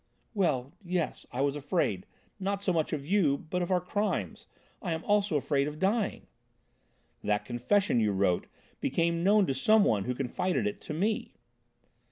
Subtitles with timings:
[0.33, 2.07] "Well, yes, I was afraid,
[2.39, 4.47] not so much of you, but of our crimes.
[4.81, 6.25] I am also afraid of dying."
[7.23, 8.47] "That confession you wrote
[8.79, 11.35] became known to some one who confided it to me."